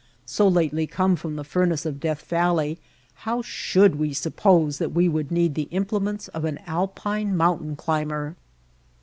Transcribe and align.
So 0.25 0.47
lately 0.47 0.87
come 0.87 1.15
from 1.15 1.35
the 1.35 1.43
furnace 1.43 1.85
of 1.85 1.99
Death 1.99 2.23
Val 2.29 2.55
ley, 2.55 2.79
how 3.21 3.43
should 3.43 3.97
we 3.99 4.13
suppose 4.15 4.79
that 4.79 4.93
we 4.93 5.07
would 5.07 5.29
need 5.29 5.53
the 5.53 5.67
implements 5.69 6.27
of 6.29 6.43
an 6.43 6.57
Alpine 6.65 7.37
mountain 7.37 7.75
climber? 7.75 8.35